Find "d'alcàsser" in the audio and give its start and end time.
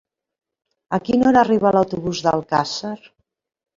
2.29-2.95